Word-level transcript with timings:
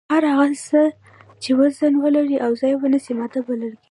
هر 0.13 0.23
هغه 0.33 0.47
څه 0.67 0.81
چې 1.41 1.49
وزن 1.59 1.93
ولري 2.03 2.37
او 2.45 2.51
ځای 2.61 2.73
ونیسي 2.77 3.13
ماده 3.19 3.39
بلل 3.47 3.73
کیږي. 3.75 3.87